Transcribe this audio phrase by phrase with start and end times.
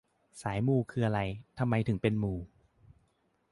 [0.41, 1.19] สายมูคืออะไร
[1.57, 2.33] ทำไมถึงเป็นมู